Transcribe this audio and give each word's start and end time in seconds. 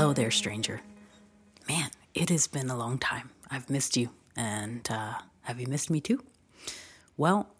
Hello 0.00 0.14
there, 0.14 0.30
stranger. 0.30 0.80
Man, 1.68 1.90
it 2.14 2.30
has 2.30 2.46
been 2.46 2.70
a 2.70 2.76
long 2.76 2.96
time. 2.96 3.28
I've 3.50 3.68
missed 3.68 3.98
you. 3.98 4.08
And 4.34 4.88
uh, 4.90 5.16
have 5.42 5.60
you 5.60 5.66
missed 5.66 5.90
me 5.90 6.00
too? 6.00 6.24
Well, 7.18 7.50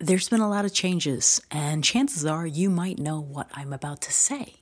there's 0.00 0.28
been 0.28 0.40
a 0.40 0.50
lot 0.50 0.64
of 0.64 0.74
changes, 0.74 1.40
and 1.52 1.84
chances 1.84 2.26
are 2.26 2.48
you 2.48 2.68
might 2.68 2.98
know 2.98 3.20
what 3.20 3.48
I'm 3.54 3.72
about 3.72 4.00
to 4.02 4.12
say. 4.12 4.54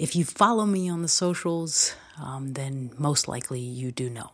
If 0.00 0.16
you 0.16 0.24
follow 0.24 0.66
me 0.66 0.88
on 0.88 1.02
the 1.02 1.06
socials, 1.06 1.94
um, 2.20 2.54
then 2.54 2.90
most 2.98 3.28
likely 3.28 3.60
you 3.60 3.92
do 3.92 4.10
know. 4.10 4.32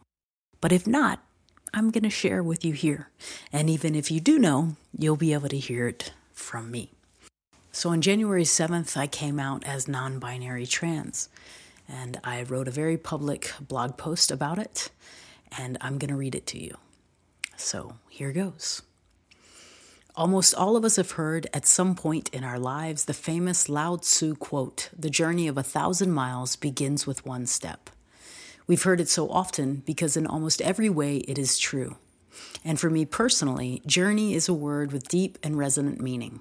But 0.62 0.72
if 0.72 0.86
not, 0.86 1.22
I'm 1.74 1.90
going 1.90 2.04
to 2.04 2.10
share 2.10 2.42
with 2.42 2.64
you 2.64 2.72
here. 2.72 3.10
And 3.52 3.68
even 3.68 3.94
if 3.94 4.10
you 4.10 4.18
do 4.18 4.38
know, 4.38 4.76
you'll 4.98 5.16
be 5.16 5.34
able 5.34 5.50
to 5.50 5.58
hear 5.58 5.88
it 5.88 6.14
from 6.32 6.70
me. 6.70 6.90
So 7.70 7.90
on 7.90 8.00
January 8.00 8.44
7th, 8.44 8.96
I 8.96 9.08
came 9.08 9.38
out 9.38 9.62
as 9.64 9.86
non 9.86 10.18
binary 10.18 10.64
trans. 10.64 11.28
And 11.88 12.18
I 12.24 12.42
wrote 12.42 12.68
a 12.68 12.72
very 12.72 12.96
public 12.96 13.52
blog 13.60 13.96
post 13.96 14.30
about 14.30 14.58
it. 14.58 14.90
And 15.56 15.78
I'm 15.80 15.98
going 15.98 16.10
to 16.10 16.16
read 16.16 16.34
it 16.34 16.46
to 16.48 16.58
you. 16.58 16.76
So 17.56 17.96
here 18.08 18.32
goes. 18.32 18.82
Almost 20.16 20.54
all 20.54 20.76
of 20.76 20.84
us 20.84 20.96
have 20.96 21.12
heard 21.12 21.48
at 21.52 21.66
some 21.66 21.96
point 21.96 22.30
in 22.32 22.44
our 22.44 22.58
lives 22.58 23.04
the 23.04 23.14
famous 23.14 23.68
Lao 23.68 23.96
Tzu 23.96 24.36
quote 24.36 24.90
The 24.96 25.10
journey 25.10 25.48
of 25.48 25.58
a 25.58 25.62
thousand 25.62 26.12
miles 26.12 26.54
begins 26.54 27.06
with 27.06 27.26
one 27.26 27.46
step. 27.46 27.90
We've 28.66 28.82
heard 28.82 29.00
it 29.00 29.08
so 29.08 29.28
often 29.28 29.82
because, 29.84 30.16
in 30.16 30.26
almost 30.26 30.62
every 30.62 30.88
way, 30.88 31.18
it 31.18 31.36
is 31.38 31.58
true. 31.58 31.96
And 32.64 32.78
for 32.78 32.88
me 32.90 33.04
personally, 33.04 33.82
journey 33.86 34.34
is 34.34 34.48
a 34.48 34.54
word 34.54 34.92
with 34.92 35.08
deep 35.08 35.36
and 35.42 35.58
resonant 35.58 36.00
meaning. 36.00 36.40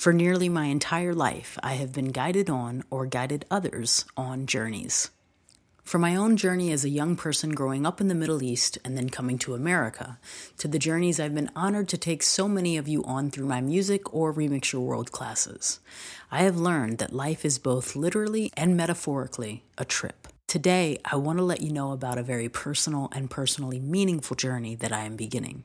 For 0.00 0.14
nearly 0.14 0.48
my 0.48 0.64
entire 0.64 1.14
life, 1.14 1.58
I 1.62 1.74
have 1.74 1.92
been 1.92 2.10
guided 2.10 2.48
on 2.48 2.84
or 2.88 3.04
guided 3.04 3.44
others 3.50 4.06
on 4.16 4.46
journeys. 4.46 5.10
From 5.82 6.00
my 6.00 6.16
own 6.16 6.38
journey 6.38 6.72
as 6.72 6.86
a 6.86 6.88
young 6.88 7.16
person 7.16 7.50
growing 7.50 7.84
up 7.84 8.00
in 8.00 8.08
the 8.08 8.14
Middle 8.14 8.42
East 8.42 8.78
and 8.82 8.96
then 8.96 9.10
coming 9.10 9.36
to 9.40 9.52
America, 9.52 10.18
to 10.56 10.68
the 10.68 10.78
journeys 10.78 11.20
I've 11.20 11.34
been 11.34 11.50
honored 11.54 11.86
to 11.90 11.98
take 11.98 12.22
so 12.22 12.48
many 12.48 12.78
of 12.78 12.88
you 12.88 13.04
on 13.04 13.30
through 13.30 13.44
my 13.44 13.60
music 13.60 14.14
or 14.14 14.32
Remix 14.32 14.72
Your 14.72 14.80
World 14.80 15.12
classes, 15.12 15.80
I 16.30 16.44
have 16.44 16.56
learned 16.56 16.96
that 16.96 17.12
life 17.12 17.44
is 17.44 17.58
both 17.58 17.94
literally 17.94 18.50
and 18.56 18.78
metaphorically 18.78 19.64
a 19.76 19.84
trip. 19.84 20.28
Today, 20.46 20.98
I 21.04 21.16
want 21.16 21.36
to 21.40 21.44
let 21.44 21.60
you 21.60 21.74
know 21.74 21.92
about 21.92 22.16
a 22.16 22.22
very 22.22 22.48
personal 22.48 23.10
and 23.12 23.30
personally 23.30 23.78
meaningful 23.78 24.34
journey 24.34 24.74
that 24.76 24.92
I 24.92 25.04
am 25.04 25.16
beginning. 25.16 25.64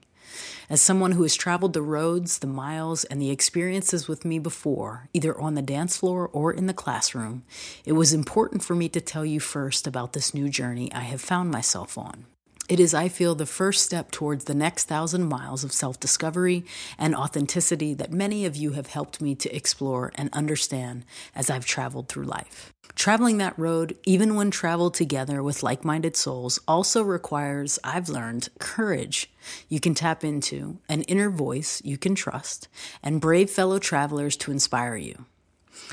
As 0.70 0.82
someone 0.82 1.14
who 1.14 1.24
has 1.24 1.36
traveled 1.36 1.74
the 1.74 1.82
roads, 1.82 2.40
the 2.40 2.48
miles, 2.48 3.04
and 3.06 3.22
the 3.22 3.30
experiences 3.30 4.08
with 4.08 4.26
me 4.26 4.40
before, 4.40 5.10
either 5.14 5.40
on 5.40 5.56
the 5.56 5.62
dance 5.62 5.98
floor 5.98 6.30
or 6.32 6.52
in 6.52 6.66
the 6.66 6.74
classroom, 6.74 7.44
it 7.86 7.94
was 7.94 8.14
important 8.14 8.64
for 8.64 8.76
me 8.76 8.90
to 8.90 9.02
tell 9.02 9.26
you 9.26 9.40
first 9.40 9.88
about 9.88 10.14
this 10.14 10.34
new 10.34 10.50
journey 10.50 10.92
I 10.92 11.02
have 11.02 11.22
found 11.22 11.52
myself 11.52 11.98
on. 11.98 12.26
It 12.68 12.80
is, 12.80 12.96
I 12.96 13.10
feel, 13.10 13.36
the 13.36 13.46
first 13.46 13.84
step 13.84 14.10
towards 14.10 14.46
the 14.46 14.56
next 14.56 14.86
thousand 14.86 15.26
miles 15.30 15.64
of 15.64 15.72
self 15.72 16.00
discovery 16.00 16.66
and 16.98 17.16
authenticity 17.16 17.94
that 17.94 18.12
many 18.12 18.44
of 18.44 18.56
you 18.56 18.72
have 18.72 18.88
helped 18.88 19.22
me 19.22 19.36
to 19.36 19.56
explore 19.56 20.12
and 20.16 20.32
understand 20.34 21.06
as 21.36 21.52
I've 21.52 21.68
traveled 21.68 22.10
through 22.10 22.24
life. 22.24 22.74
Traveling 22.96 23.38
that 23.38 23.60
road, 23.60 23.96
even 24.06 24.34
when 24.34 24.50
traveled 24.50 24.96
together 24.96 25.44
with 25.44 25.62
like 25.62 25.86
minded 25.86 26.16
souls, 26.16 26.58
also 26.68 27.04
requires, 27.04 27.78
I've 27.84 28.10
learned, 28.10 28.50
courage 28.58 29.32
you 29.70 29.80
can 29.80 29.94
tap 29.94 30.24
into, 30.24 30.80
an 30.90 31.04
inner 31.04 31.30
voice 31.30 31.84
you 31.86 32.00
can 32.00 32.16
trust, 32.16 32.68
and 33.04 33.22
brave 33.22 33.52
fellow 33.52 33.78
travelers 33.78 34.36
to 34.38 34.52
inspire 34.52 34.96
you. 34.96 35.26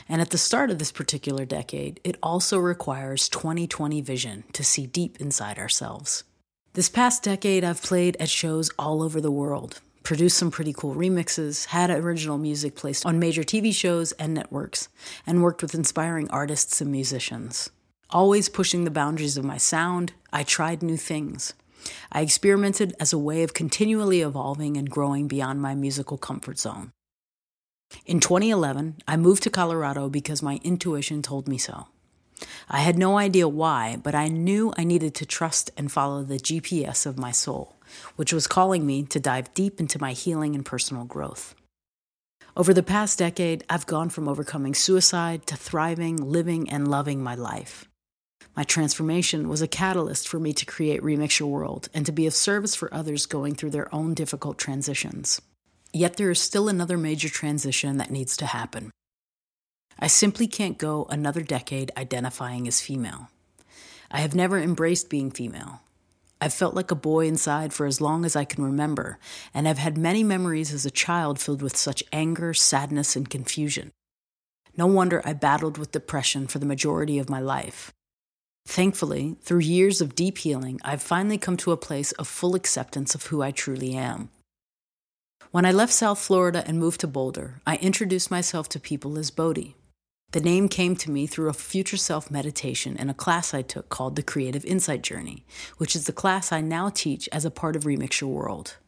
And 0.08 0.22
at 0.22 0.30
the 0.30 0.38
start 0.38 0.70
of 0.70 0.78
this 0.78 0.92
particular 0.92 1.44
decade, 1.44 2.00
it 2.02 2.16
also 2.22 2.56
requires 2.56 3.28
2020 3.28 4.00
vision 4.00 4.44
to 4.54 4.64
see 4.64 4.86
deep 4.86 5.20
inside 5.20 5.58
ourselves. 5.58 6.24
This 6.74 6.88
past 6.88 7.22
decade, 7.22 7.64
I've 7.64 7.82
played 7.82 8.16
at 8.18 8.30
shows 8.30 8.70
all 8.78 9.02
over 9.02 9.20
the 9.20 9.30
world, 9.30 9.82
produced 10.04 10.38
some 10.38 10.50
pretty 10.50 10.72
cool 10.72 10.94
remixes, 10.94 11.66
had 11.66 11.90
original 11.90 12.38
music 12.38 12.76
placed 12.76 13.04
on 13.04 13.18
major 13.18 13.42
TV 13.42 13.74
shows 13.74 14.12
and 14.12 14.32
networks, 14.32 14.88
and 15.26 15.42
worked 15.42 15.60
with 15.60 15.74
inspiring 15.74 16.30
artists 16.30 16.80
and 16.80 16.90
musicians. 16.90 17.68
Always 18.08 18.48
pushing 18.48 18.84
the 18.84 18.90
boundaries 18.90 19.36
of 19.36 19.44
my 19.44 19.58
sound, 19.58 20.14
I 20.32 20.44
tried 20.44 20.82
new 20.82 20.96
things. 20.96 21.52
I 22.10 22.22
experimented 22.22 22.94
as 22.98 23.12
a 23.12 23.18
way 23.18 23.42
of 23.42 23.52
continually 23.52 24.22
evolving 24.22 24.78
and 24.78 24.88
growing 24.88 25.28
beyond 25.28 25.60
my 25.60 25.74
musical 25.74 26.16
comfort 26.16 26.58
zone. 26.58 26.90
In 28.06 28.18
2011, 28.18 29.02
I 29.06 29.18
moved 29.18 29.42
to 29.42 29.50
Colorado 29.50 30.08
because 30.08 30.42
my 30.42 30.58
intuition 30.64 31.20
told 31.20 31.48
me 31.48 31.58
so. 31.58 31.88
I 32.68 32.80
had 32.80 32.98
no 32.98 33.18
idea 33.18 33.48
why, 33.48 33.98
but 34.02 34.14
I 34.14 34.28
knew 34.28 34.72
I 34.76 34.84
needed 34.84 35.14
to 35.16 35.26
trust 35.26 35.70
and 35.76 35.90
follow 35.90 36.22
the 36.22 36.38
GPS 36.38 37.06
of 37.06 37.18
my 37.18 37.30
soul, 37.30 37.76
which 38.16 38.32
was 38.32 38.46
calling 38.46 38.86
me 38.86 39.04
to 39.04 39.20
dive 39.20 39.52
deep 39.54 39.80
into 39.80 40.00
my 40.00 40.12
healing 40.12 40.54
and 40.54 40.64
personal 40.64 41.04
growth. 41.04 41.54
Over 42.56 42.74
the 42.74 42.82
past 42.82 43.18
decade, 43.18 43.64
I've 43.70 43.86
gone 43.86 44.10
from 44.10 44.28
overcoming 44.28 44.74
suicide 44.74 45.46
to 45.46 45.56
thriving, 45.56 46.16
living, 46.16 46.68
and 46.68 46.86
loving 46.88 47.22
my 47.22 47.34
life. 47.34 47.88
My 48.54 48.64
transformation 48.64 49.48
was 49.48 49.62
a 49.62 49.68
catalyst 49.68 50.28
for 50.28 50.38
me 50.38 50.52
to 50.52 50.66
create 50.66 51.00
Remix 51.00 51.38
Your 51.38 51.48
World 51.48 51.88
and 51.94 52.04
to 52.04 52.12
be 52.12 52.26
of 52.26 52.34
service 52.34 52.74
for 52.74 52.92
others 52.92 53.24
going 53.24 53.54
through 53.54 53.70
their 53.70 53.92
own 53.94 54.12
difficult 54.12 54.58
transitions. 54.58 55.40
Yet 55.94 56.16
there 56.16 56.30
is 56.30 56.40
still 56.40 56.68
another 56.68 56.98
major 56.98 57.30
transition 57.30 57.96
that 57.96 58.10
needs 58.10 58.36
to 58.38 58.46
happen. 58.46 58.90
I 60.02 60.08
simply 60.08 60.48
can't 60.48 60.78
go 60.78 61.06
another 61.10 61.42
decade 61.42 61.92
identifying 61.96 62.66
as 62.66 62.80
female. 62.80 63.30
I 64.10 64.18
have 64.18 64.34
never 64.34 64.58
embraced 64.58 65.08
being 65.08 65.30
female. 65.30 65.82
I've 66.40 66.52
felt 66.52 66.74
like 66.74 66.90
a 66.90 66.96
boy 66.96 67.28
inside 67.28 67.72
for 67.72 67.86
as 67.86 68.00
long 68.00 68.24
as 68.24 68.34
I 68.34 68.44
can 68.44 68.64
remember, 68.64 69.20
and 69.54 69.68
I've 69.68 69.78
had 69.78 69.96
many 69.96 70.24
memories 70.24 70.72
as 70.72 70.84
a 70.84 70.90
child 70.90 71.38
filled 71.38 71.62
with 71.62 71.76
such 71.76 72.02
anger, 72.12 72.52
sadness, 72.52 73.14
and 73.14 73.30
confusion. 73.30 73.92
No 74.76 74.88
wonder 74.88 75.22
I 75.24 75.34
battled 75.34 75.78
with 75.78 75.92
depression 75.92 76.48
for 76.48 76.58
the 76.58 76.66
majority 76.66 77.20
of 77.20 77.30
my 77.30 77.38
life. 77.38 77.92
Thankfully, 78.66 79.36
through 79.42 79.60
years 79.60 80.00
of 80.00 80.16
deep 80.16 80.38
healing, 80.38 80.80
I've 80.84 81.00
finally 81.00 81.38
come 81.38 81.56
to 81.58 81.70
a 81.70 81.76
place 81.76 82.10
of 82.12 82.26
full 82.26 82.56
acceptance 82.56 83.14
of 83.14 83.26
who 83.26 83.40
I 83.40 83.52
truly 83.52 83.94
am. 83.94 84.30
When 85.52 85.64
I 85.64 85.70
left 85.70 85.92
South 85.92 86.18
Florida 86.18 86.64
and 86.66 86.80
moved 86.80 87.02
to 87.02 87.06
Boulder, 87.06 87.60
I 87.64 87.76
introduced 87.76 88.32
myself 88.32 88.68
to 88.70 88.80
people 88.80 89.16
as 89.16 89.30
Bodhi. 89.30 89.76
The 90.32 90.40
name 90.40 90.70
came 90.70 90.96
to 90.96 91.10
me 91.10 91.26
through 91.26 91.50
a 91.50 91.54
future 91.54 91.98
self 91.98 92.30
meditation 92.30 92.96
in 92.96 93.10
a 93.10 93.14
class 93.14 93.52
I 93.52 93.60
took 93.60 93.90
called 93.90 94.16
the 94.16 94.22
Creative 94.22 94.64
Insight 94.64 95.02
Journey, 95.02 95.44
which 95.76 95.94
is 95.94 96.06
the 96.06 96.12
class 96.12 96.52
I 96.52 96.62
now 96.62 96.88
teach 96.88 97.28
as 97.30 97.44
a 97.44 97.50
part 97.50 97.76
of 97.76 97.84
Remix 97.84 98.22
Your 98.22 98.30
World. 98.30 98.78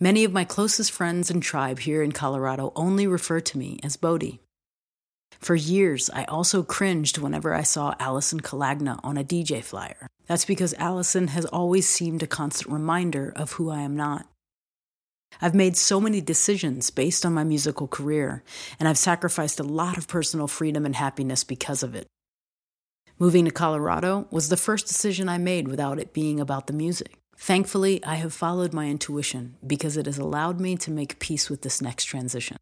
Many 0.00 0.24
of 0.24 0.32
my 0.32 0.44
closest 0.44 0.90
friends 0.90 1.30
and 1.30 1.42
tribe 1.42 1.80
here 1.80 2.02
in 2.02 2.12
Colorado 2.12 2.72
only 2.74 3.06
refer 3.06 3.40
to 3.40 3.58
me 3.58 3.78
as 3.82 3.98
Bodhi. 3.98 4.40
For 5.38 5.54
years, 5.54 6.08
I 6.14 6.24
also 6.24 6.62
cringed 6.62 7.18
whenever 7.18 7.54
I 7.54 7.62
saw 7.62 7.94
Allison 8.00 8.40
Kalagna 8.40 8.98
on 9.04 9.18
a 9.18 9.24
DJ 9.24 9.62
flyer. 9.62 10.08
That's 10.26 10.46
because 10.46 10.72
Allison 10.74 11.28
has 11.28 11.44
always 11.44 11.86
seemed 11.86 12.22
a 12.22 12.26
constant 12.26 12.72
reminder 12.72 13.34
of 13.36 13.52
who 13.52 13.70
I 13.70 13.82
am 13.82 13.94
not. 13.94 14.26
I've 15.40 15.54
made 15.54 15.76
so 15.76 16.00
many 16.00 16.20
decisions 16.20 16.90
based 16.90 17.24
on 17.24 17.34
my 17.34 17.44
musical 17.44 17.86
career, 17.86 18.42
and 18.80 18.88
I've 18.88 18.98
sacrificed 18.98 19.60
a 19.60 19.64
lot 19.64 19.96
of 19.96 20.08
personal 20.08 20.48
freedom 20.48 20.84
and 20.84 20.96
happiness 20.96 21.44
because 21.44 21.82
of 21.82 21.94
it. 21.94 22.06
Moving 23.18 23.44
to 23.44 23.50
Colorado 23.50 24.26
was 24.30 24.48
the 24.48 24.56
first 24.56 24.86
decision 24.86 25.28
I 25.28 25.38
made 25.38 25.68
without 25.68 25.98
it 25.98 26.12
being 26.12 26.40
about 26.40 26.66
the 26.66 26.72
music. 26.72 27.18
Thankfully, 27.36 28.04
I 28.04 28.16
have 28.16 28.32
followed 28.32 28.72
my 28.72 28.88
intuition 28.88 29.56
because 29.64 29.96
it 29.96 30.06
has 30.06 30.18
allowed 30.18 30.60
me 30.60 30.76
to 30.76 30.90
make 30.90 31.20
peace 31.20 31.48
with 31.48 31.62
this 31.62 31.80
next 31.80 32.04
transition. 32.04 32.56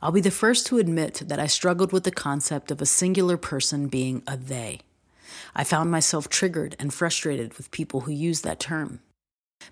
I'll 0.00 0.12
be 0.12 0.20
the 0.20 0.30
first 0.30 0.66
to 0.66 0.78
admit 0.78 1.22
that 1.26 1.38
I 1.38 1.46
struggled 1.46 1.92
with 1.92 2.04
the 2.04 2.10
concept 2.10 2.70
of 2.70 2.80
a 2.80 2.86
singular 2.86 3.36
person 3.36 3.86
being 3.86 4.22
a 4.26 4.36
they. 4.36 4.80
I 5.54 5.64
found 5.64 5.90
myself 5.90 6.28
triggered 6.28 6.74
and 6.78 6.92
frustrated 6.92 7.54
with 7.54 7.70
people 7.70 8.00
who 8.02 8.12
use 8.12 8.42
that 8.42 8.58
term. 8.58 9.00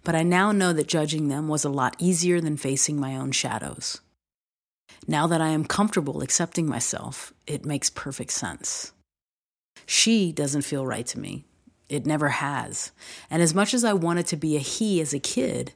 But 0.05 0.15
I 0.15 0.23
now 0.23 0.53
know 0.53 0.73
that 0.73 0.89
judging 0.89 1.29
them 1.29 1.49
was 1.49 1.65
a 1.65 1.71
lot 1.71 1.97
easier 1.99 2.41
than 2.41 2.57
facing 2.57 2.99
my 2.99 3.17
own 3.17 3.33
shadows. 3.33 4.01
Now 5.07 5.27
that 5.27 5.41
I 5.41 5.49
am 5.49 5.65
comfortable 5.65 6.23
accepting 6.23 6.67
myself, 6.67 7.33
it 7.47 7.65
makes 7.65 7.91
perfect 7.91 8.33
sense. 8.33 8.93
She 9.87 10.33
doesn't 10.33 10.63
feel 10.63 10.87
right 10.87 11.07
to 11.07 11.19
me. 11.19 11.45
It 11.89 12.07
never 12.07 12.29
has. 12.29 12.93
And 13.31 13.43
as 13.43 13.55
much 13.55 13.75
as 13.75 13.85
I 13.85 13.93
wanted 13.93 14.27
to 14.29 14.37
be 14.37 14.57
a 14.57 14.61
he 14.61 15.01
as 15.01 15.13
a 15.13 15.19
kid, 15.19 15.73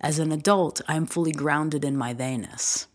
as 0.00 0.18
an 0.18 0.32
adult, 0.32 0.80
I 0.88 0.96
am 0.96 1.06
fully 1.06 1.32
grounded 1.32 1.84
in 1.84 1.96
my 1.96 2.14
theyness. 2.14 2.86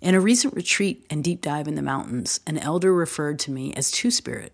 In 0.00 0.14
a 0.14 0.20
recent 0.20 0.54
retreat 0.54 1.06
and 1.10 1.24
deep 1.24 1.40
dive 1.40 1.66
in 1.66 1.74
the 1.74 1.82
mountains, 1.82 2.38
an 2.46 2.58
elder 2.58 2.92
referred 2.94 3.38
to 3.40 3.50
me 3.50 3.72
as 3.74 3.90
Two 3.90 4.10
Spirit, 4.10 4.52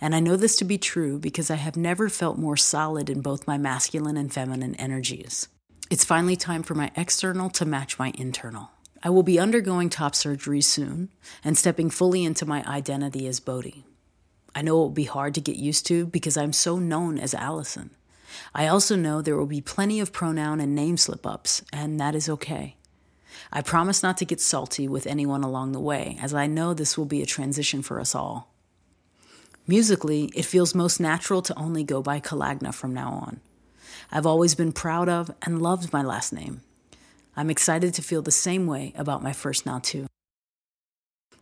and 0.00 0.14
I 0.14 0.20
know 0.20 0.36
this 0.36 0.56
to 0.56 0.64
be 0.64 0.78
true 0.78 1.18
because 1.18 1.50
I 1.50 1.56
have 1.56 1.76
never 1.76 2.08
felt 2.08 2.38
more 2.38 2.56
solid 2.56 3.10
in 3.10 3.20
both 3.20 3.46
my 3.46 3.58
masculine 3.58 4.16
and 4.16 4.32
feminine 4.32 4.74
energies. 4.76 5.48
It's 5.90 6.04
finally 6.04 6.36
time 6.36 6.62
for 6.62 6.74
my 6.74 6.90
external 6.96 7.50
to 7.50 7.64
match 7.64 7.98
my 7.98 8.12
internal. 8.16 8.70
I 9.02 9.10
will 9.10 9.22
be 9.22 9.38
undergoing 9.38 9.90
top 9.90 10.14
surgery 10.14 10.60
soon 10.60 11.10
and 11.44 11.56
stepping 11.56 11.88
fully 11.88 12.24
into 12.24 12.46
my 12.46 12.64
identity 12.66 13.26
as 13.26 13.40
Bodhi. 13.40 13.84
I 14.54 14.62
know 14.62 14.76
it 14.76 14.78
will 14.78 14.90
be 14.90 15.04
hard 15.04 15.34
to 15.34 15.40
get 15.40 15.56
used 15.56 15.86
to 15.86 16.06
because 16.06 16.36
I'm 16.36 16.52
so 16.52 16.78
known 16.78 17.18
as 17.18 17.34
Allison. 17.34 17.90
I 18.54 18.66
also 18.66 18.96
know 18.96 19.22
there 19.22 19.36
will 19.36 19.46
be 19.46 19.60
plenty 19.60 20.00
of 20.00 20.12
pronoun 20.12 20.60
and 20.60 20.74
name 20.74 20.96
slip 20.96 21.26
ups, 21.26 21.62
and 21.72 21.98
that 22.00 22.14
is 22.14 22.28
okay. 22.28 22.76
I 23.52 23.62
promise 23.62 24.02
not 24.02 24.16
to 24.18 24.24
get 24.24 24.40
salty 24.40 24.88
with 24.88 25.06
anyone 25.06 25.44
along 25.44 25.72
the 25.72 25.80
way, 25.80 26.18
as 26.20 26.34
I 26.34 26.46
know 26.46 26.74
this 26.74 26.98
will 26.98 27.06
be 27.06 27.22
a 27.22 27.26
transition 27.26 27.82
for 27.82 28.00
us 28.00 28.14
all. 28.14 28.52
Musically, 29.68 30.30
it 30.34 30.46
feels 30.46 30.74
most 30.74 30.98
natural 30.98 31.42
to 31.42 31.58
only 31.58 31.84
go 31.84 32.00
by 32.00 32.20
Kalagna 32.20 32.72
from 32.72 32.94
now 32.94 33.10
on. 33.10 33.40
I've 34.10 34.24
always 34.24 34.54
been 34.54 34.72
proud 34.72 35.10
of 35.10 35.30
and 35.42 35.60
loved 35.60 35.92
my 35.92 36.00
last 36.00 36.32
name. 36.32 36.62
I'm 37.36 37.50
excited 37.50 37.92
to 37.94 38.02
feel 38.02 38.22
the 38.22 38.30
same 38.30 38.66
way 38.66 38.94
about 38.96 39.22
my 39.22 39.34
first 39.34 39.66
now, 39.66 39.78
too. 39.78 40.06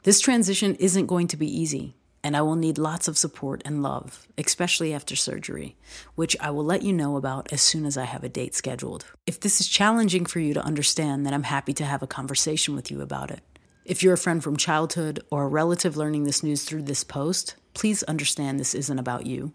This 0.03 0.21
transition 0.21 0.75
isn't 0.75 1.07
going 1.07 1.29
to 1.29 1.37
be 1.37 1.47
easy, 1.47 1.95
and 2.25 2.37
I 2.37 2.43
will 2.43 2.57
need 2.57 2.79
lots 2.79 3.07
of 3.07 3.17
support 3.17 3.63
and 3.65 3.81
love, 3.81 4.27
especially 4.37 4.93
after 4.93 5.15
surgery, 5.15 5.77
which 6.17 6.37
I 6.41 6.51
will 6.51 6.65
let 6.65 6.83
you 6.83 6.93
know 6.93 7.17
about 7.17 7.53
as 7.53 7.63
soon 7.63 7.87
as 7.87 7.97
I 7.97 8.05
have 8.07 8.25
a 8.25 8.29
date 8.29 8.57
scheduled. 8.57 9.05
If 9.29 9.39
this 9.39 9.61
is 9.61 9.69
challenging 9.69 10.27
for 10.27 10.41
you 10.41 10.53
to 10.55 10.65
understand, 10.65 11.25
then 11.25 11.33
I'm 11.33 11.45
happy 11.45 11.73
to 11.75 11.85
have 11.85 12.03
a 12.03 12.09
conversation 12.09 12.75
with 12.75 12.91
you 12.91 13.03
about 13.03 13.31
it. 13.31 13.41
If 13.85 14.03
you're 14.03 14.15
a 14.15 14.19
friend 14.19 14.43
from 14.43 14.57
childhood 14.57 15.21
or 15.31 15.45
a 15.45 15.49
relative 15.49 15.97
learning 15.97 16.25
this 16.25 16.43
news 16.43 16.65
through 16.65 16.83
this 16.83 17.05
post, 17.05 17.55
please 17.77 18.03
understand 18.05 18.59
this 18.59 18.75
isn't 18.75 18.99
about 18.99 19.27
you. 19.27 19.53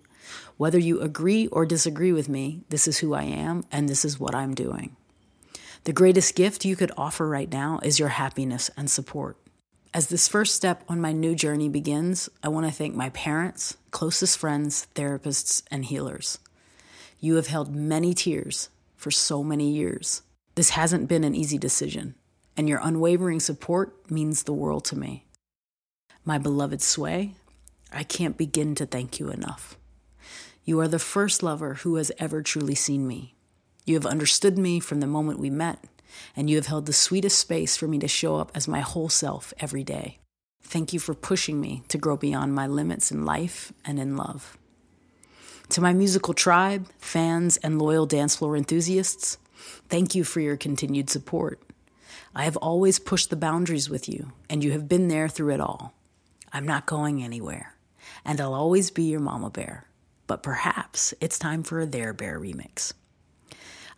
Whether 0.56 0.78
you 0.78 1.02
agree 1.02 1.48
or 1.48 1.66
disagree 1.66 2.14
with 2.14 2.30
me, 2.30 2.62
this 2.70 2.88
is 2.88 3.00
who 3.00 3.16
I 3.16 3.24
am 3.24 3.66
and 3.72 3.90
this 3.90 4.06
is 4.06 4.20
what 4.20 4.36
I'm 4.36 4.54
doing. 4.54 4.96
The 5.86 5.92
greatest 5.92 6.36
gift 6.36 6.64
you 6.64 6.76
could 6.76 6.92
offer 6.96 7.28
right 7.28 7.52
now 7.52 7.80
is 7.82 7.98
your 7.98 8.10
happiness 8.10 8.70
and 8.78 8.92
support. 8.92 9.38
As 9.92 10.08
this 10.08 10.28
first 10.28 10.54
step 10.54 10.84
on 10.88 11.02
my 11.02 11.12
new 11.12 11.34
journey 11.34 11.68
begins, 11.68 12.30
I 12.44 12.50
want 12.50 12.68
to 12.68 12.72
thank 12.72 12.94
my 12.94 13.10
parents, 13.10 13.76
closest 13.90 14.38
friends, 14.38 14.86
therapists, 14.94 15.64
and 15.72 15.84
healers. 15.84 16.38
You 17.20 17.36
have 17.38 17.48
held 17.48 17.76
many 17.76 18.14
tears 18.14 18.70
for 18.96 19.10
so 19.10 19.44
many 19.44 19.72
years. 19.72 20.22
This 20.54 20.70
hasn't 20.70 21.10
been 21.10 21.24
an 21.24 21.34
easy 21.34 21.58
decision, 21.58 22.14
and 22.56 22.70
your 22.70 22.80
unwavering 22.84 23.40
support 23.40 24.12
means 24.12 24.44
the 24.44 24.54
world 24.54 24.86
to 24.86 24.96
me. 24.96 25.26
My 26.24 26.38
beloved 26.38 26.84
Sway, 26.84 27.34
I 27.92 28.04
can't 28.04 28.38
begin 28.38 28.76
to 28.76 28.86
thank 28.86 29.20
you 29.20 29.30
enough. 29.30 29.78
You 30.64 30.80
are 30.80 30.88
the 30.88 31.00
first 31.00 31.44
lover 31.44 31.76
who 31.76 31.96
has 31.96 32.12
ever 32.20 32.42
truly 32.42 32.76
seen 32.76 33.08
me. 33.08 33.36
You 33.86 33.96
have 33.96 34.06
understood 34.06 34.58
me 34.58 34.80
from 34.80 35.00
the 35.00 35.08
moment 35.08 35.40
we 35.40 35.50
met 35.50 35.80
and 36.36 36.50
you 36.50 36.56
have 36.58 36.68
held 36.68 36.86
the 36.86 36.94
sweetest 36.94 37.40
space 37.40 37.78
for 37.78 37.88
me 37.88 37.98
to 38.00 38.08
show 38.08 38.38
up 38.38 38.52
as 38.54 38.68
my 38.68 38.82
whole 38.82 39.10
self 39.10 39.54
every 39.60 39.84
day. 39.84 40.20
Thank 40.62 40.94
you 40.94 41.00
for 41.00 41.14
pushing 41.14 41.60
me 41.60 41.84
to 41.90 41.98
grow 41.98 42.16
beyond 42.16 42.54
my 42.54 42.68
limits 42.68 43.12
in 43.12 43.26
life 43.26 43.74
and 43.84 44.00
in 44.00 44.16
love. 44.16 44.58
To 45.70 45.82
my 45.82 45.94
musical 45.94 46.34
tribe, 46.34 46.88
fans, 46.98 47.58
and 47.58 47.82
loyal 47.82 48.06
dance 48.06 48.36
floor 48.36 48.56
enthusiasts, 48.56 49.38
thank 49.90 50.16
you 50.16 50.24
for 50.24 50.40
your 50.40 50.58
continued 50.58 51.10
support. 51.10 51.62
I 52.36 52.44
have 52.44 52.58
always 52.58 53.00
pushed 53.00 53.30
the 53.30 53.36
boundaries 53.36 53.90
with 53.90 54.08
you, 54.08 54.32
and 54.50 54.64
you 54.64 54.72
have 54.72 54.88
been 54.88 55.08
there 55.08 55.28
through 55.28 55.54
it 55.54 55.60
all. 55.60 55.94
I'm 56.54 56.66
not 56.66 56.86
going 56.86 57.24
anywhere, 57.24 57.76
and 58.26 58.40
I'll 58.40 58.54
always 58.54 58.92
be 58.92 59.04
your 59.04 59.20
mama 59.20 59.50
bear. 59.50 59.86
But 60.28 60.44
perhaps 60.44 61.14
it's 61.20 61.40
time 61.40 61.64
for 61.64 61.80
a 61.80 61.86
There 61.86 62.14
Bear 62.14 62.40
remix. 62.40 62.94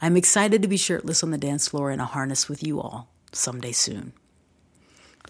I'm 0.01 0.17
excited 0.17 0.61
to 0.61 0.67
be 0.67 0.77
shirtless 0.77 1.23
on 1.23 1.31
the 1.31 1.37
dance 1.37 1.67
floor 1.67 1.91
in 1.91 1.99
a 1.99 2.05
harness 2.05 2.49
with 2.49 2.63
you 2.63 2.81
all 2.81 3.09
someday 3.31 3.71
soon. 3.71 4.13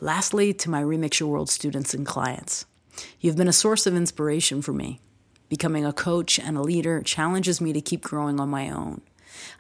Lastly, 0.02 0.54
to 0.54 0.70
my 0.70 0.82
Remix 0.82 1.20
Your 1.20 1.30
World 1.30 1.50
students 1.50 1.94
and 1.94 2.06
clients, 2.06 2.66
you've 3.20 3.38
been 3.38 3.48
a 3.48 3.54
source 3.54 3.86
of 3.86 3.96
inspiration 3.96 4.62
for 4.62 4.74
me. 4.74 5.00
Becoming 5.50 5.86
a 5.86 5.94
coach 5.94 6.40
and 6.40 6.58
a 6.58 6.62
leader 6.62 7.02
challenges 7.02 7.62
me 7.62 7.74
to 7.74 7.82
keep 7.82 8.02
growing 8.02 8.40
on 8.40 8.50
my 8.50 8.70
own. 8.70 9.02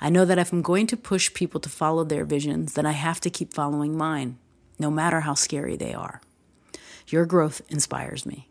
I 0.01 0.09
know 0.09 0.25
that 0.25 0.39
if 0.39 0.51
I'm 0.51 0.61
going 0.61 0.87
to 0.87 0.97
push 0.97 1.33
people 1.33 1.59
to 1.61 1.69
follow 1.69 2.03
their 2.03 2.25
visions, 2.25 2.73
then 2.73 2.85
I 2.85 2.91
have 2.93 3.21
to 3.21 3.29
keep 3.29 3.53
following 3.53 3.95
mine, 3.95 4.37
no 4.79 4.89
matter 4.89 5.21
how 5.21 5.33
scary 5.33 5.77
they 5.77 5.93
are. 5.93 6.21
Your 7.07 7.25
growth 7.25 7.61
inspires 7.69 8.25
me. 8.25 8.49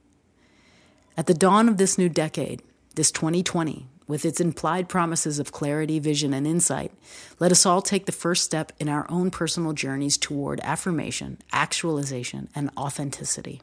At 1.15 1.27
the 1.27 1.35
dawn 1.35 1.69
of 1.69 1.77
this 1.77 1.99
new 1.99 2.09
decade, 2.09 2.63
this 2.95 3.11
2020, 3.11 3.87
with 4.09 4.25
its 4.25 4.41
implied 4.41 4.89
promises 4.89 5.39
of 5.39 5.53
clarity, 5.53 5.99
vision, 5.99 6.33
and 6.33 6.47
insight, 6.47 6.91
let 7.39 7.53
us 7.53 7.67
all 7.67 7.83
take 7.83 8.07
the 8.07 8.13
first 8.13 8.45
step 8.45 8.73
in 8.81 8.89
our 8.89 9.05
own 9.11 9.31
personal 9.31 9.75
journeys 9.75 10.17
toward 10.17 10.59
affirmation, 10.61 11.39
actualization, 11.53 12.49
and 12.55 12.71
authenticity. 12.79 13.61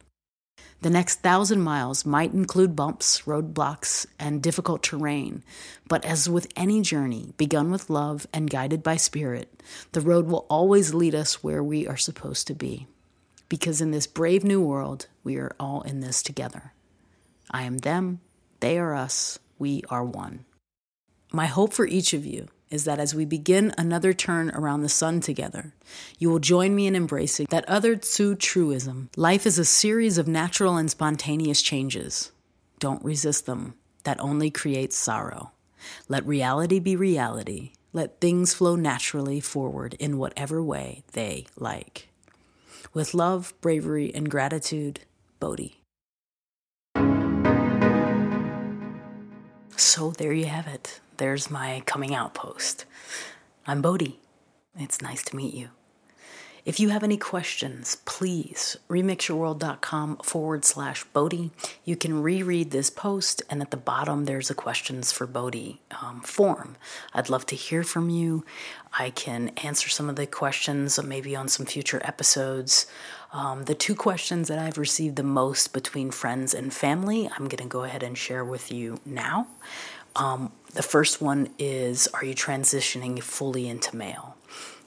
The 0.82 0.92
next 0.92 1.22
thousand 1.22 1.62
miles 1.62 2.06
might 2.06 2.34
include 2.34 2.76
bumps, 2.76 3.24
roadblocks, 3.24 4.06
and 4.20 4.44
difficult 4.44 4.84
terrain, 4.84 5.44
but 5.88 6.06
as 6.06 6.30
with 6.30 6.54
any 6.56 6.82
journey 6.82 7.34
begun 7.38 7.72
with 7.72 7.90
love 7.90 8.28
and 8.32 8.48
guided 8.48 8.84
by 8.84 8.98
spirit, 8.98 9.62
the 9.94 10.02
road 10.02 10.28
will 10.28 10.46
always 10.50 10.94
lead 10.94 11.16
us 11.16 11.44
where 11.44 11.64
we 11.64 11.88
are 11.88 11.98
supposed 11.98 12.46
to 12.46 12.54
be. 12.54 12.86
Because 13.50 13.82
in 13.82 13.90
this 13.90 14.06
brave 14.06 14.44
new 14.44 14.62
world, 14.62 15.08
we 15.24 15.38
are 15.38 15.56
all 15.60 15.82
in 15.82 16.00
this 16.00 16.22
together. 16.22 16.74
I 17.52 17.64
am 17.64 17.80
them, 17.80 18.22
they 18.60 18.78
are 18.78 18.94
us, 18.94 19.40
we 19.58 19.84
are 19.90 20.04
one. 20.04 20.46
My 21.32 21.46
hope 21.46 21.74
for 21.74 21.86
each 21.86 22.14
of 22.14 22.26
you 22.26 22.48
is 22.70 22.86
that 22.86 23.00
as 23.00 23.16
we 23.16 23.26
begin 23.26 23.74
another 23.78 24.14
turn 24.14 24.52
around 24.52 24.82
the 24.82 24.90
sun 24.90 25.22
together, 25.22 25.74
you 26.18 26.30
will 26.30 26.40
join 26.40 26.76
me 26.76 26.88
in 26.88 26.96
embracing 26.96 27.48
that 27.50 27.68
other 27.68 27.96
Tzu 27.96 28.36
truism. 28.36 29.10
Life 29.16 29.46
is 29.46 29.58
a 29.58 29.66
series 29.66 30.18
of 30.18 30.28
natural 30.28 30.78
and 30.78 30.90
spontaneous 30.90 31.62
changes. 31.62 32.32
Don't 32.80 33.04
resist 33.04 33.46
them. 33.46 33.74
That 34.04 34.20
only 34.20 34.50
creates 34.50 34.96
sorrow. 34.96 35.52
Let 36.08 36.26
reality 36.26 36.80
be 36.80 36.96
reality. 36.96 37.74
Let 37.92 38.22
things 38.22 38.54
flow 38.54 38.76
naturally 38.76 39.40
forward 39.40 39.96
in 39.96 40.18
whatever 40.18 40.64
way 40.64 41.04
they 41.14 41.48
like. 41.58 42.10
With 42.94 43.14
love, 43.14 43.54
bravery, 43.62 44.14
and 44.14 44.30
gratitude, 44.30 45.02
Bodhi. 45.40 45.79
So 49.80 50.12
there 50.12 50.34
you 50.34 50.48
have 50.48 50.68
it. 50.68 51.00
There's 51.16 51.50
my 51.50 51.82
coming 51.86 52.14
out 52.14 52.34
post. 52.34 52.84
I'm 53.66 53.82
Bodhi. 53.82 54.20
It's 54.78 55.02
nice 55.02 55.24
to 55.24 55.38
meet 55.38 55.54
you. 55.54 55.70
If 56.70 56.80
you 56.80 56.90
have 56.90 57.04
any 57.04 57.18
questions, 57.18 57.98
please 58.06 58.78
remixyourworld.com 58.90 60.18
forward 60.18 60.64
slash 60.64 61.04
Bodhi. 61.04 61.50
You 61.84 61.96
can 61.96 62.22
reread 62.22 62.70
this 62.70 62.92
post, 62.92 63.42
and 63.50 63.64
at 63.64 63.72
the 63.72 63.76
bottom, 63.76 64.26
there's 64.26 64.52
a 64.52 64.54
questions 64.54 65.12
for 65.12 65.26
Bodhi 65.26 65.82
um, 66.00 66.22
form. 66.22 66.76
I'd 67.12 67.28
love 67.28 67.48
to 67.48 67.56
hear 67.56 67.82
from 67.82 68.12
you. 68.12 68.46
I 69.00 69.10
can 69.10 69.50
answer 69.64 69.90
some 69.90 70.10
of 70.10 70.16
the 70.16 70.28
questions 70.28 71.02
maybe 71.04 71.36
on 71.36 71.48
some 71.48 71.66
future 71.66 72.02
episodes. 72.04 72.86
Um, 73.34 73.64
the 73.64 73.74
two 73.74 73.96
questions 73.96 74.48
that 74.50 74.60
I've 74.60 74.78
received 74.78 75.16
the 75.16 75.24
most 75.24 75.74
between 75.74 76.12
friends 76.12 76.54
and 76.54 76.72
family, 76.72 77.28
I'm 77.32 77.48
going 77.48 77.64
to 77.64 77.68
go 77.68 77.84
ahead 77.84 78.04
and 78.04 78.16
share 78.16 78.46
with 78.46 78.72
you 78.72 79.00
now. 79.08 79.48
Um, 80.16 80.52
the 80.76 80.84
first 80.84 81.20
one 81.20 81.50
is 81.58 82.08
Are 82.14 82.24
you 82.24 82.36
transitioning 82.36 83.24
fully 83.24 83.68
into 83.68 83.96
male? 83.96 84.38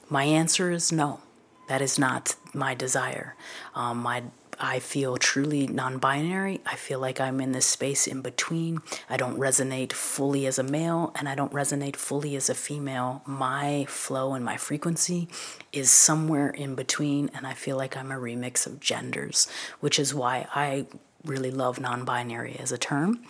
My 0.09 0.23
answer 0.23 0.71
is 0.71 0.89
no. 0.89 1.19
That 1.67 1.81
is 1.81 1.97
not 1.97 2.35
my 2.53 2.75
desire. 2.75 3.35
Um, 3.73 3.99
my 3.99 4.23
I 4.59 4.79
feel 4.79 5.17
truly 5.17 5.67
non 5.67 5.97
binary. 5.97 6.61
I 6.65 6.75
feel 6.75 6.99
like 6.99 7.19
I'm 7.19 7.41
in 7.41 7.51
this 7.51 7.65
space 7.65 8.07
in 8.07 8.21
between. 8.21 8.81
I 9.09 9.17
don't 9.17 9.37
resonate 9.37 9.93
fully 9.93 10.45
as 10.45 10.59
a 10.59 10.63
male 10.63 11.11
and 11.15 11.27
I 11.27 11.35
don't 11.35 11.51
resonate 11.51 11.95
fully 11.95 12.35
as 12.35 12.49
a 12.49 12.55
female. 12.55 13.21
My 13.25 13.85
flow 13.89 14.33
and 14.33 14.43
my 14.43 14.57
frequency 14.57 15.27
is 15.71 15.89
somewhere 15.89 16.49
in 16.49 16.75
between, 16.75 17.29
and 17.33 17.47
I 17.47 17.53
feel 17.53 17.77
like 17.77 17.97
I'm 17.97 18.11
a 18.11 18.15
remix 18.15 18.67
of 18.67 18.79
genders, 18.79 19.47
which 19.79 19.99
is 19.99 20.13
why 20.13 20.47
I 20.53 20.85
really 21.25 21.51
love 21.51 21.79
non 21.79 22.05
binary 22.05 22.57
as 22.59 22.71
a 22.71 22.77
term. 22.77 23.23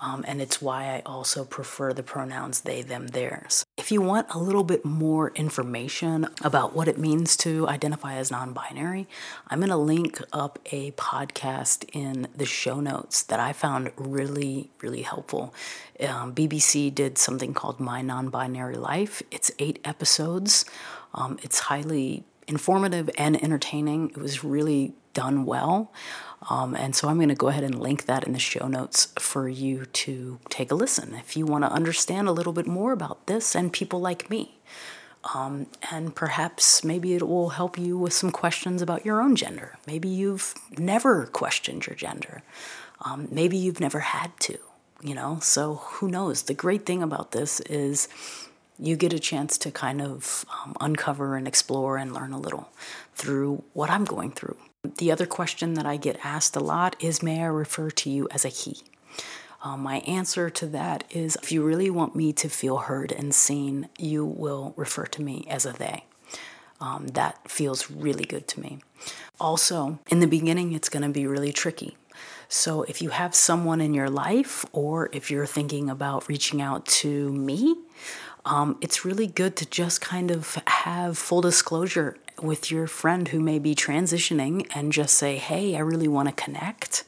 Um, 0.00 0.24
and 0.28 0.40
it's 0.40 0.62
why 0.62 0.96
I 0.96 1.02
also 1.04 1.44
prefer 1.44 1.92
the 1.92 2.04
pronouns 2.04 2.60
they, 2.60 2.82
them, 2.82 3.08
theirs. 3.08 3.64
If 3.88 3.92
you 3.92 4.02
want 4.02 4.26
a 4.28 4.38
little 4.38 4.64
bit 4.64 4.84
more 4.84 5.30
information 5.30 6.26
about 6.42 6.76
what 6.76 6.88
it 6.88 6.98
means 6.98 7.38
to 7.38 7.66
identify 7.66 8.16
as 8.16 8.30
non 8.30 8.52
binary, 8.52 9.08
I'm 9.48 9.60
going 9.60 9.70
to 9.70 9.78
link 9.78 10.20
up 10.30 10.58
a 10.70 10.90
podcast 10.90 11.88
in 11.94 12.28
the 12.36 12.44
show 12.44 12.80
notes 12.80 13.22
that 13.22 13.40
I 13.40 13.54
found 13.54 13.92
really, 13.96 14.68
really 14.82 15.00
helpful. 15.00 15.54
Um, 16.06 16.34
BBC 16.34 16.94
did 16.94 17.16
something 17.16 17.54
called 17.54 17.80
My 17.80 18.02
Non 18.02 18.28
Binary 18.28 18.76
Life, 18.76 19.22
it's 19.30 19.50
eight 19.58 19.78
episodes. 19.86 20.66
Um, 21.14 21.38
it's 21.42 21.58
highly 21.58 22.24
informative 22.48 23.08
and 23.16 23.42
entertaining. 23.42 24.10
It 24.10 24.18
was 24.18 24.42
really 24.42 24.94
done 25.14 25.44
well. 25.44 25.92
Um, 26.48 26.74
and 26.74 26.94
so 26.94 27.08
I'm 27.08 27.16
going 27.16 27.28
to 27.28 27.34
go 27.34 27.48
ahead 27.48 27.64
and 27.64 27.78
link 27.78 28.06
that 28.06 28.24
in 28.24 28.32
the 28.32 28.38
show 28.38 28.68
notes 28.68 29.12
for 29.18 29.48
you 29.48 29.86
to 29.86 30.38
take 30.48 30.70
a 30.70 30.74
listen 30.74 31.14
if 31.14 31.36
you 31.36 31.44
want 31.46 31.64
to 31.64 31.72
understand 31.72 32.28
a 32.28 32.32
little 32.32 32.52
bit 32.52 32.66
more 32.66 32.92
about 32.92 33.26
this 33.26 33.54
and 33.54 33.72
people 33.72 34.00
like 34.00 34.30
me. 34.30 34.58
Um, 35.34 35.66
and 35.90 36.14
perhaps 36.14 36.84
maybe 36.84 37.14
it 37.14 37.26
will 37.26 37.50
help 37.50 37.76
you 37.76 37.98
with 37.98 38.12
some 38.12 38.30
questions 38.30 38.80
about 38.80 39.04
your 39.04 39.20
own 39.20 39.34
gender. 39.34 39.76
Maybe 39.86 40.08
you've 40.08 40.54
never 40.78 41.26
questioned 41.26 41.86
your 41.86 41.96
gender. 41.96 42.42
Um, 43.04 43.28
maybe 43.30 43.56
you've 43.56 43.80
never 43.80 43.98
had 44.00 44.38
to, 44.40 44.58
you 45.02 45.14
know? 45.14 45.38
So 45.42 45.74
who 45.74 46.08
knows? 46.08 46.44
The 46.44 46.54
great 46.54 46.86
thing 46.86 47.02
about 47.02 47.32
this 47.32 47.60
is 47.60 48.08
you 48.78 48.96
get 48.96 49.12
a 49.12 49.18
chance 49.18 49.58
to 49.58 49.70
kind 49.70 50.00
of 50.00 50.44
um, 50.62 50.76
uncover 50.80 51.36
and 51.36 51.48
explore 51.48 51.96
and 51.96 52.12
learn 52.12 52.32
a 52.32 52.38
little 52.38 52.70
through 53.14 53.64
what 53.72 53.90
I'm 53.90 54.04
going 54.04 54.30
through. 54.30 54.56
The 54.98 55.10
other 55.10 55.26
question 55.26 55.74
that 55.74 55.86
I 55.86 55.96
get 55.96 56.24
asked 56.24 56.54
a 56.56 56.60
lot 56.60 56.96
is 57.00 57.22
May 57.22 57.42
I 57.42 57.46
refer 57.46 57.90
to 57.90 58.10
you 58.10 58.28
as 58.30 58.44
a 58.44 58.48
he? 58.48 58.82
Uh, 59.62 59.76
my 59.76 59.98
answer 60.00 60.48
to 60.50 60.66
that 60.66 61.02
is 61.10 61.36
if 61.42 61.50
you 61.50 61.64
really 61.64 61.90
want 61.90 62.14
me 62.14 62.32
to 62.32 62.48
feel 62.48 62.78
heard 62.78 63.10
and 63.10 63.34
seen, 63.34 63.88
you 63.98 64.24
will 64.24 64.72
refer 64.76 65.04
to 65.06 65.22
me 65.22 65.44
as 65.50 65.66
a 65.66 65.72
they. 65.72 66.04
Um, 66.80 67.08
that 67.08 67.50
feels 67.50 67.90
really 67.90 68.24
good 68.24 68.46
to 68.48 68.60
me. 68.60 68.78
Also, 69.40 69.98
in 70.08 70.20
the 70.20 70.28
beginning, 70.28 70.72
it's 70.72 70.88
going 70.88 71.02
to 71.02 71.08
be 71.08 71.26
really 71.26 71.52
tricky. 71.52 71.96
So, 72.48 72.82
if 72.84 73.02
you 73.02 73.10
have 73.10 73.34
someone 73.34 73.80
in 73.80 73.94
your 73.94 74.08
life, 74.08 74.64
or 74.72 75.10
if 75.12 75.30
you're 75.30 75.46
thinking 75.46 75.90
about 75.90 76.28
reaching 76.28 76.62
out 76.62 76.86
to 76.86 77.32
me, 77.32 77.76
um, 78.44 78.78
it's 78.80 79.04
really 79.04 79.26
good 79.26 79.56
to 79.56 79.66
just 79.66 80.00
kind 80.00 80.30
of 80.30 80.56
have 80.66 81.18
full 81.18 81.40
disclosure 81.40 82.16
with 82.42 82.70
your 82.70 82.86
friend 82.86 83.28
who 83.28 83.40
may 83.40 83.58
be 83.58 83.74
transitioning 83.74 84.66
and 84.74 84.92
just 84.92 85.16
say, 85.16 85.36
hey, 85.36 85.76
I 85.76 85.80
really 85.80 86.08
want 86.08 86.28
to 86.28 86.34
connect, 86.34 87.04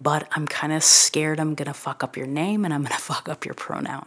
but 0.00 0.28
I'm 0.32 0.46
kind 0.46 0.72
of 0.72 0.84
scared 0.84 1.40
I'm 1.40 1.54
going 1.54 1.66
to 1.66 1.74
fuck 1.74 2.04
up 2.04 2.16
your 2.16 2.26
name 2.26 2.64
and 2.64 2.74
I'm 2.74 2.82
going 2.82 2.92
to 2.96 3.02
fuck 3.02 3.28
up 3.28 3.44
your 3.44 3.54
pronoun. 3.54 4.06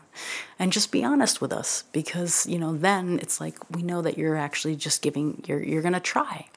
And 0.58 0.72
just 0.72 0.92
be 0.92 1.04
honest 1.04 1.42
with 1.42 1.52
us 1.52 1.84
because, 1.92 2.46
you 2.46 2.60
know, 2.60 2.76
then 2.76 3.20
it's 3.22 3.42
like 3.42 3.58
we 3.76 3.82
know 3.82 4.02
that 4.02 4.18
you're 4.18 4.38
actually 4.38 4.76
just 4.76 5.02
giving, 5.02 5.44
you're, 5.48 5.64
you're 5.64 5.82
going 5.82 5.94
to 5.94 6.00
try. 6.00 6.48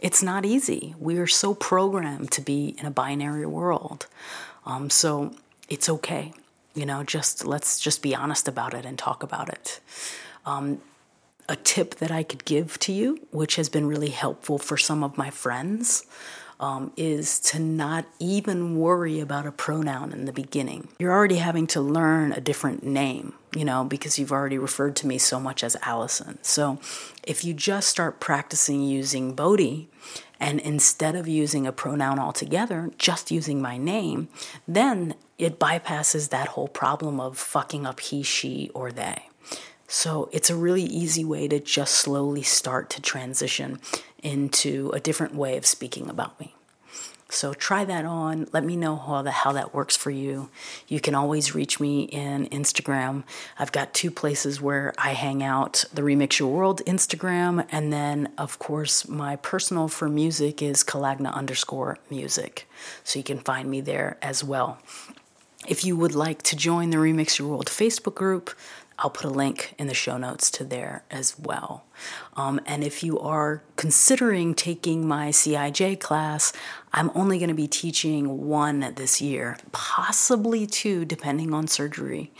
It's 0.00 0.22
not 0.22 0.44
easy. 0.44 0.94
We 0.98 1.18
are 1.18 1.28
so 1.28 1.54
programmed 1.54 2.32
to 2.32 2.40
be 2.40 2.74
in 2.78 2.86
a 2.86 2.90
binary 2.90 3.46
world. 3.46 4.06
Um, 4.66 4.90
so 4.90 5.34
it's 5.68 5.88
okay. 5.88 6.32
You 6.74 6.86
know, 6.86 7.02
just 7.02 7.44
let's 7.44 7.80
just 7.80 8.02
be 8.02 8.14
honest 8.14 8.46
about 8.48 8.74
it 8.74 8.84
and 8.84 8.98
talk 8.98 9.22
about 9.22 9.48
it. 9.48 9.80
Um, 10.46 10.80
a 11.48 11.56
tip 11.56 11.96
that 11.96 12.12
I 12.12 12.22
could 12.22 12.44
give 12.44 12.78
to 12.80 12.92
you, 12.92 13.26
which 13.32 13.56
has 13.56 13.68
been 13.68 13.86
really 13.86 14.10
helpful 14.10 14.56
for 14.56 14.76
some 14.76 15.02
of 15.02 15.18
my 15.18 15.30
friends, 15.30 16.04
um, 16.60 16.92
is 16.96 17.40
to 17.40 17.58
not 17.58 18.04
even 18.18 18.76
worry 18.76 19.18
about 19.18 19.46
a 19.46 19.52
pronoun 19.52 20.12
in 20.12 20.26
the 20.26 20.32
beginning. 20.32 20.88
You're 20.98 21.12
already 21.12 21.36
having 21.36 21.66
to 21.68 21.80
learn 21.80 22.32
a 22.32 22.40
different 22.40 22.84
name, 22.84 23.32
you 23.56 23.64
know, 23.64 23.82
because 23.82 24.18
you've 24.18 24.30
already 24.30 24.58
referred 24.58 24.94
to 24.96 25.06
me 25.06 25.16
so 25.16 25.40
much 25.40 25.64
as 25.64 25.76
Allison. 25.82 26.38
So 26.42 26.78
if 27.24 27.44
you 27.44 27.54
just 27.54 27.88
start 27.88 28.20
practicing 28.20 28.82
using 28.82 29.34
Bodhi, 29.34 29.88
and 30.38 30.58
instead 30.60 31.16
of 31.16 31.28
using 31.28 31.66
a 31.66 31.72
pronoun 31.72 32.18
altogether, 32.18 32.90
just 32.96 33.30
using 33.30 33.60
my 33.60 33.76
name, 33.76 34.28
then 34.66 35.14
it 35.38 35.58
bypasses 35.58 36.30
that 36.30 36.48
whole 36.48 36.68
problem 36.68 37.20
of 37.20 37.36
fucking 37.36 37.84
up 37.86 38.00
he, 38.00 38.22
she, 38.22 38.70
or 38.74 38.90
they. 38.90 39.29
So 39.92 40.28
it's 40.30 40.50
a 40.50 40.54
really 40.54 40.84
easy 40.84 41.24
way 41.24 41.48
to 41.48 41.58
just 41.58 41.96
slowly 41.96 42.42
start 42.42 42.90
to 42.90 43.02
transition 43.02 43.80
into 44.22 44.90
a 44.94 45.00
different 45.00 45.34
way 45.34 45.56
of 45.56 45.66
speaking 45.66 46.08
about 46.08 46.38
me. 46.38 46.54
So 47.28 47.54
try 47.54 47.84
that 47.84 48.04
on. 48.04 48.46
Let 48.52 48.64
me 48.64 48.76
know 48.76 48.94
how, 48.94 49.22
the, 49.22 49.32
how 49.32 49.50
that 49.50 49.74
works 49.74 49.96
for 49.96 50.12
you. 50.12 50.48
You 50.86 51.00
can 51.00 51.16
always 51.16 51.56
reach 51.56 51.80
me 51.80 52.02
in 52.02 52.46
Instagram. 52.50 53.24
I've 53.58 53.72
got 53.72 53.92
two 53.92 54.12
places 54.12 54.60
where 54.60 54.94
I 54.96 55.14
hang 55.14 55.42
out 55.42 55.84
the 55.92 56.02
Remix 56.02 56.38
Your 56.38 56.52
World 56.52 56.82
Instagram, 56.86 57.66
and 57.72 57.92
then, 57.92 58.32
of 58.38 58.60
course, 58.60 59.08
my 59.08 59.34
personal 59.36 59.88
for 59.88 60.08
music 60.08 60.62
is 60.62 60.84
Kalagna 60.84 61.34
underscore 61.34 61.98
music. 62.08 62.68
So 63.02 63.18
you 63.18 63.24
can 63.24 63.38
find 63.38 63.68
me 63.68 63.80
there 63.80 64.18
as 64.22 64.44
well. 64.44 64.78
If 65.68 65.84
you 65.84 65.94
would 65.96 66.14
like 66.14 66.42
to 66.44 66.56
join 66.56 66.90
the 66.90 66.96
Remix 66.96 67.38
Your 67.38 67.48
World 67.48 67.66
Facebook 67.66 68.14
group, 68.14 68.50
I'll 69.00 69.10
put 69.10 69.24
a 69.24 69.30
link 69.30 69.74
in 69.78 69.86
the 69.86 69.94
show 69.94 70.18
notes 70.18 70.50
to 70.52 70.64
there 70.64 71.04
as 71.10 71.38
well. 71.38 71.84
Um, 72.36 72.60
and 72.66 72.84
if 72.84 73.02
you 73.02 73.18
are 73.18 73.62
considering 73.76 74.54
taking 74.54 75.08
my 75.08 75.30
CIJ 75.30 76.00
class, 76.00 76.52
I'm 76.92 77.10
only 77.14 77.38
going 77.38 77.48
to 77.48 77.54
be 77.54 77.66
teaching 77.66 78.46
one 78.46 78.92
this 78.96 79.22
year, 79.22 79.56
possibly 79.72 80.66
two, 80.66 81.06
depending 81.06 81.54
on 81.54 81.66
surgery. 81.66 82.30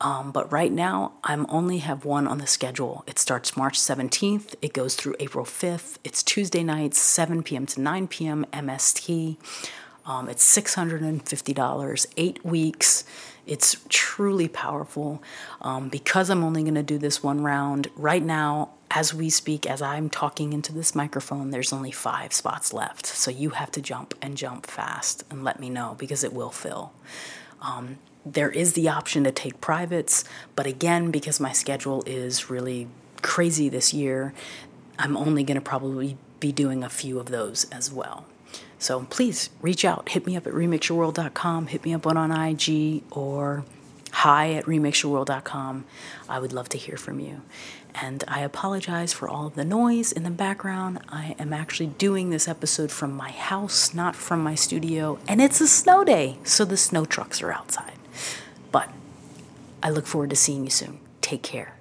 Um, 0.00 0.30
but 0.32 0.50
right 0.50 0.72
now, 0.72 1.12
I'm 1.24 1.46
only 1.48 1.78
have 1.78 2.04
one 2.04 2.26
on 2.26 2.38
the 2.38 2.46
schedule. 2.46 3.04
It 3.06 3.18
starts 3.18 3.56
March 3.56 3.78
17th. 3.78 4.54
It 4.60 4.72
goes 4.72 4.94
through 4.94 5.16
April 5.20 5.44
5th. 5.44 5.98
It's 6.04 6.22
Tuesday 6.22 6.62
nights, 6.62 6.98
7 6.98 7.42
p.m. 7.42 7.66
to 7.66 7.80
9 7.80 8.08
p.m. 8.08 8.44
MST. 8.52 9.36
Um, 10.06 10.28
it's 10.28 10.56
$650, 10.56 12.06
eight 12.16 12.44
weeks. 12.44 13.04
It's 13.48 13.84
truly 13.88 14.46
powerful. 14.46 15.22
Um, 15.60 15.88
because 15.88 16.30
I'm 16.30 16.44
only 16.44 16.62
going 16.62 16.74
to 16.74 16.82
do 16.82 16.98
this 16.98 17.22
one 17.22 17.42
round, 17.42 17.88
right 17.96 18.22
now, 18.22 18.70
as 18.90 19.12
we 19.12 19.30
speak, 19.30 19.66
as 19.66 19.82
I'm 19.82 20.08
talking 20.08 20.52
into 20.52 20.72
this 20.72 20.94
microphone, 20.94 21.50
there's 21.50 21.72
only 21.72 21.90
five 21.90 22.32
spots 22.32 22.72
left. 22.72 23.06
So 23.06 23.30
you 23.30 23.50
have 23.50 23.70
to 23.72 23.80
jump 23.80 24.14
and 24.22 24.36
jump 24.36 24.66
fast 24.66 25.24
and 25.30 25.42
let 25.44 25.58
me 25.60 25.70
know 25.70 25.96
because 25.98 26.22
it 26.24 26.32
will 26.32 26.50
fill. 26.50 26.92
Um, 27.60 27.98
there 28.24 28.50
is 28.50 28.74
the 28.74 28.88
option 28.88 29.24
to 29.24 29.30
take 29.30 29.60
privates, 29.60 30.24
but 30.54 30.66
again, 30.66 31.10
because 31.10 31.40
my 31.40 31.52
schedule 31.52 32.02
is 32.06 32.50
really 32.50 32.88
crazy 33.22 33.68
this 33.68 33.92
year, 33.92 34.34
I'm 34.98 35.16
only 35.16 35.44
going 35.44 35.56
to 35.56 35.60
probably 35.60 36.16
be 36.40 36.52
doing 36.52 36.84
a 36.84 36.90
few 36.90 37.18
of 37.18 37.26
those 37.26 37.64
as 37.70 37.90
well. 37.90 38.26
So 38.78 39.06
please 39.10 39.50
reach 39.60 39.84
out. 39.84 40.08
Hit 40.10 40.26
me 40.26 40.36
up 40.36 40.46
at 40.46 40.52
remixyourworld.com. 40.52 41.66
Hit 41.68 41.84
me 41.84 41.94
up 41.94 42.06
on 42.06 42.30
IG 42.30 43.02
or 43.10 43.64
hi 44.12 44.52
at 44.52 44.64
remixyourworld.com. 44.64 45.84
I 46.28 46.38
would 46.38 46.52
love 46.52 46.68
to 46.70 46.78
hear 46.78 46.96
from 46.96 47.20
you. 47.20 47.42
And 47.94 48.22
I 48.28 48.40
apologize 48.40 49.12
for 49.12 49.28
all 49.28 49.46
of 49.48 49.54
the 49.54 49.64
noise 49.64 50.12
in 50.12 50.22
the 50.22 50.30
background. 50.30 51.00
I 51.08 51.34
am 51.38 51.52
actually 51.52 51.88
doing 51.88 52.30
this 52.30 52.46
episode 52.46 52.92
from 52.92 53.12
my 53.12 53.30
house, 53.30 53.92
not 53.92 54.14
from 54.14 54.42
my 54.42 54.54
studio. 54.54 55.18
And 55.26 55.40
it's 55.40 55.60
a 55.60 55.66
snow 55.66 56.04
day, 56.04 56.38
so 56.44 56.64
the 56.64 56.76
snow 56.76 57.04
trucks 57.04 57.42
are 57.42 57.50
outside. 57.50 57.94
But 58.70 58.90
I 59.82 59.90
look 59.90 60.06
forward 60.06 60.30
to 60.30 60.36
seeing 60.36 60.64
you 60.64 60.70
soon. 60.70 61.00
Take 61.20 61.42
care. 61.42 61.77